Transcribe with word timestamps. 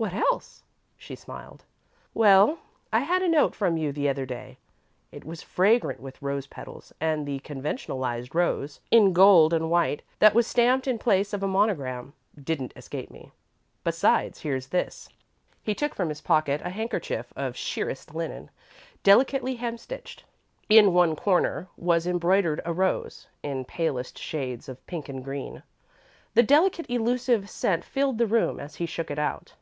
"What 0.00 0.14
else?" 0.14 0.62
she 0.96 1.16
smiled. 1.16 1.64
"Well, 2.14 2.58
I 2.92 3.00
had 3.00 3.20
a 3.20 3.26
note 3.28 3.56
from 3.56 3.76
you 3.76 3.90
the 3.90 4.08
other 4.08 4.24
day. 4.24 4.58
It 5.10 5.24
was 5.24 5.42
fragrant 5.42 5.98
with 5.98 6.22
rose 6.22 6.46
petals 6.46 6.92
and 7.00 7.26
the 7.26 7.40
conventionalised 7.40 8.32
rose, 8.32 8.78
in 8.92 9.12
gold 9.12 9.52
and 9.52 9.68
white, 9.68 10.02
that 10.20 10.34
was 10.34 10.46
stamped 10.46 10.86
in 10.86 11.00
place 11.00 11.32
of 11.32 11.42
a 11.42 11.48
monogram, 11.48 12.12
didn't 12.40 12.74
escape 12.76 13.10
me. 13.10 13.32
Besides, 13.82 14.40
here's 14.42 14.68
this." 14.68 15.08
He 15.64 15.74
took 15.74 15.96
from 15.96 16.10
his 16.10 16.20
pocket 16.20 16.60
a 16.64 16.70
handkerchief 16.70 17.32
of 17.34 17.56
sheerest 17.56 18.14
linen, 18.14 18.50
delicately 19.02 19.56
hemstitched. 19.56 20.22
In 20.68 20.92
one 20.94 21.16
corner 21.16 21.66
was 21.76 22.06
embroidered 22.06 22.60
a 22.64 22.72
rose, 22.72 23.26
in 23.42 23.64
palest 23.64 24.16
shades 24.16 24.68
of 24.68 24.86
pink 24.86 25.08
and 25.08 25.24
green. 25.24 25.64
The 26.34 26.44
delicate, 26.44 26.86
elusive 26.88 27.50
scent 27.50 27.82
filled 27.84 28.18
the 28.18 28.28
room 28.28 28.60
as 28.60 28.76
he 28.76 28.86
shook 28.86 29.10
it 29.10 29.18
out. 29.18 29.54